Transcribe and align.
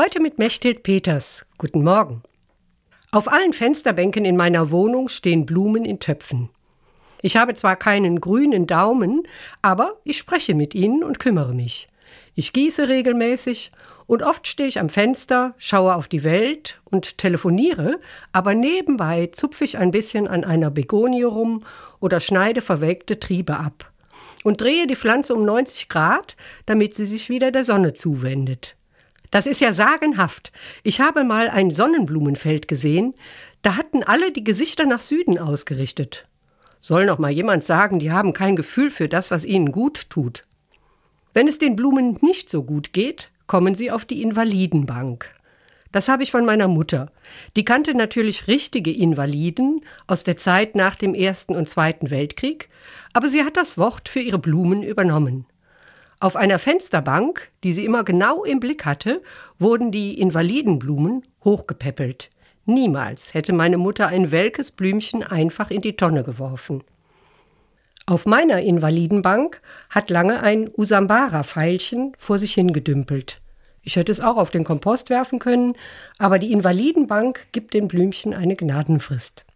Heute 0.00 0.22
mit 0.22 0.38
Mechthild 0.38 0.84
Peters. 0.84 1.44
Guten 1.58 1.82
Morgen. 1.82 2.22
Auf 3.10 3.26
allen 3.26 3.52
Fensterbänken 3.52 4.24
in 4.24 4.36
meiner 4.36 4.70
Wohnung 4.70 5.08
stehen 5.08 5.44
Blumen 5.44 5.84
in 5.84 5.98
Töpfen. 5.98 6.50
Ich 7.20 7.36
habe 7.36 7.54
zwar 7.54 7.74
keinen 7.74 8.20
grünen 8.20 8.68
Daumen, 8.68 9.24
aber 9.60 9.96
ich 10.04 10.16
spreche 10.16 10.54
mit 10.54 10.76
ihnen 10.76 11.02
und 11.02 11.18
kümmere 11.18 11.52
mich. 11.52 11.88
Ich 12.36 12.52
gieße 12.52 12.86
regelmäßig 12.86 13.72
und 14.06 14.22
oft 14.22 14.46
stehe 14.46 14.68
ich 14.68 14.78
am 14.78 14.88
Fenster, 14.88 15.56
schaue 15.58 15.96
auf 15.96 16.06
die 16.06 16.22
Welt 16.22 16.80
und 16.84 17.18
telefoniere, 17.18 17.98
aber 18.30 18.54
nebenbei 18.54 19.30
zupfe 19.32 19.64
ich 19.64 19.78
ein 19.78 19.90
bisschen 19.90 20.28
an 20.28 20.44
einer 20.44 20.70
Begonie 20.70 21.24
rum 21.24 21.64
oder 21.98 22.20
schneide 22.20 22.60
verwelkte 22.60 23.18
Triebe 23.18 23.58
ab 23.58 23.90
und 24.44 24.60
drehe 24.60 24.86
die 24.86 24.94
Pflanze 24.94 25.34
um 25.34 25.44
90 25.44 25.88
Grad, 25.88 26.36
damit 26.66 26.94
sie 26.94 27.04
sich 27.04 27.28
wieder 27.28 27.50
der 27.50 27.64
Sonne 27.64 27.94
zuwendet. 27.94 28.77
Das 29.30 29.46
ist 29.46 29.60
ja 29.60 29.72
sagenhaft. 29.72 30.52
Ich 30.82 31.00
habe 31.00 31.24
mal 31.24 31.48
ein 31.48 31.70
Sonnenblumenfeld 31.70 32.68
gesehen, 32.68 33.14
da 33.62 33.76
hatten 33.76 34.02
alle 34.02 34.32
die 34.32 34.44
Gesichter 34.44 34.86
nach 34.86 35.00
Süden 35.00 35.38
ausgerichtet. 35.38 36.26
Soll 36.80 37.06
noch 37.06 37.18
mal 37.18 37.30
jemand 37.30 37.64
sagen, 37.64 37.98
die 37.98 38.12
haben 38.12 38.32
kein 38.32 38.56
Gefühl 38.56 38.90
für 38.90 39.08
das, 39.08 39.30
was 39.30 39.44
ihnen 39.44 39.72
gut 39.72 40.10
tut. 40.10 40.44
Wenn 41.34 41.48
es 41.48 41.58
den 41.58 41.76
Blumen 41.76 42.18
nicht 42.22 42.48
so 42.48 42.62
gut 42.62 42.92
geht, 42.92 43.30
kommen 43.46 43.74
sie 43.74 43.90
auf 43.90 44.04
die 44.04 44.22
Invalidenbank. 44.22 45.28
Das 45.90 46.08
habe 46.08 46.22
ich 46.22 46.30
von 46.30 46.44
meiner 46.44 46.68
Mutter. 46.68 47.10
Die 47.56 47.64
kannte 47.64 47.94
natürlich 47.94 48.46
richtige 48.46 48.92
Invaliden 48.92 49.82
aus 50.06 50.22
der 50.22 50.36
Zeit 50.36 50.74
nach 50.74 50.96
dem 50.96 51.14
Ersten 51.14 51.56
und 51.56 51.68
Zweiten 51.68 52.10
Weltkrieg, 52.10 52.68
aber 53.12 53.28
sie 53.28 53.42
hat 53.42 53.56
das 53.56 53.78
Wort 53.78 54.08
für 54.08 54.20
ihre 54.20 54.38
Blumen 54.38 54.82
übernommen. 54.82 55.46
Auf 56.20 56.34
einer 56.34 56.58
Fensterbank, 56.58 57.50
die 57.62 57.72
sie 57.72 57.84
immer 57.84 58.02
genau 58.02 58.42
im 58.42 58.58
Blick 58.58 58.84
hatte, 58.84 59.22
wurden 59.58 59.92
die 59.92 60.20
Invalidenblumen 60.20 61.24
hochgepäppelt. 61.44 62.30
Niemals 62.66 63.34
hätte 63.34 63.52
meine 63.52 63.78
Mutter 63.78 64.08
ein 64.08 64.32
welkes 64.32 64.72
Blümchen 64.72 65.22
einfach 65.22 65.70
in 65.70 65.80
die 65.80 65.96
Tonne 65.96 66.24
geworfen. 66.24 66.82
Auf 68.04 68.26
meiner 68.26 68.60
Invalidenbank 68.60 69.62
hat 69.90 70.10
lange 70.10 70.42
ein 70.42 70.68
Usambara-Veilchen 70.76 72.14
vor 72.18 72.38
sich 72.38 72.54
hingedümpelt. 72.54 73.40
Ich 73.82 73.94
hätte 73.96 74.10
es 74.10 74.20
auch 74.20 74.38
auf 74.38 74.50
den 74.50 74.64
Kompost 74.64 75.10
werfen 75.10 75.38
können, 75.38 75.74
aber 76.18 76.40
die 76.40 76.52
Invalidenbank 76.52 77.46
gibt 77.52 77.74
den 77.74 77.86
Blümchen 77.86 78.34
eine 78.34 78.56
Gnadenfrist. 78.56 79.46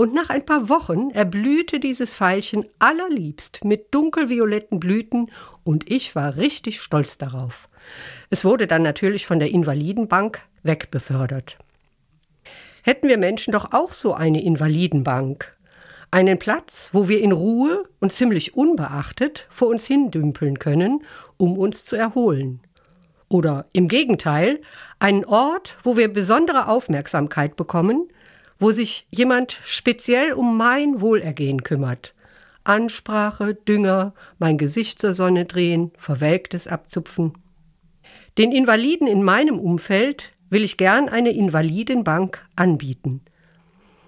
Und 0.00 0.14
nach 0.14 0.30
ein 0.30 0.46
paar 0.46 0.70
Wochen 0.70 1.10
erblühte 1.10 1.78
dieses 1.78 2.14
Veilchen 2.14 2.64
allerliebst 2.78 3.66
mit 3.66 3.92
dunkelvioletten 3.94 4.80
Blüten 4.80 5.30
und 5.62 5.90
ich 5.90 6.16
war 6.16 6.38
richtig 6.38 6.80
stolz 6.80 7.18
darauf. 7.18 7.68
Es 8.30 8.42
wurde 8.42 8.66
dann 8.66 8.80
natürlich 8.80 9.26
von 9.26 9.40
der 9.40 9.50
Invalidenbank 9.50 10.40
wegbefördert. 10.62 11.58
Hätten 12.82 13.08
wir 13.08 13.18
Menschen 13.18 13.52
doch 13.52 13.74
auch 13.74 13.92
so 13.92 14.14
eine 14.14 14.42
Invalidenbank. 14.42 15.54
Einen 16.10 16.38
Platz, 16.38 16.88
wo 16.94 17.10
wir 17.10 17.20
in 17.20 17.32
Ruhe 17.32 17.84
und 18.00 18.10
ziemlich 18.10 18.56
unbeachtet 18.56 19.48
vor 19.50 19.68
uns 19.68 19.84
hindümpeln 19.84 20.58
können, 20.58 21.04
um 21.36 21.58
uns 21.58 21.84
zu 21.84 21.96
erholen. 21.96 22.60
Oder 23.28 23.66
im 23.74 23.86
Gegenteil, 23.86 24.62
einen 24.98 25.26
Ort, 25.26 25.76
wo 25.82 25.98
wir 25.98 26.10
besondere 26.10 26.68
Aufmerksamkeit 26.68 27.54
bekommen, 27.54 28.08
wo 28.60 28.70
sich 28.70 29.08
jemand 29.10 29.52
speziell 29.64 30.32
um 30.32 30.56
mein 30.56 31.00
Wohlergehen 31.00 31.64
kümmert. 31.64 32.14
Ansprache, 32.62 33.54
Dünger, 33.54 34.14
mein 34.38 34.58
Gesicht 34.58 35.00
zur 35.00 35.14
Sonne 35.14 35.46
drehen, 35.46 35.90
Verwelktes 35.96 36.68
abzupfen. 36.68 37.32
Den 38.38 38.52
Invaliden 38.52 39.08
in 39.08 39.22
meinem 39.22 39.58
Umfeld 39.58 40.32
will 40.50 40.62
ich 40.62 40.76
gern 40.76 41.08
eine 41.08 41.30
Invalidenbank 41.30 42.46
anbieten. 42.54 43.22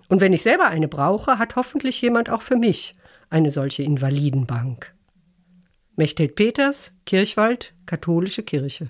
Und 0.09 0.20
wenn 0.20 0.34
ich 0.34 0.42
selber 0.42 0.66
eine 0.66 0.89
brauche, 0.89 1.39
hat 1.39 1.56
hoffentlich 1.56 2.00
jemand 2.03 2.28
auch 2.28 2.42
für 2.42 2.56
mich 2.56 2.94
eine 3.31 3.50
solche 3.50 3.82
Invalidenbank. 3.82 4.94
Mechthild 5.97 6.34
Peters, 6.34 6.94
Kirchwald, 7.06 7.75
Katholische 7.87 8.43
Kirche. 8.43 8.88